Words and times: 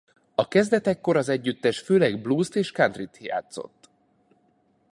A 0.35 0.47
kezdetekkor 0.47 1.17
az 1.17 1.29
együttes 1.29 1.79
főleg 1.79 2.21
bluest 2.21 2.55
és 2.55 2.71
countryt 2.71 3.17
játszott. 3.17 3.89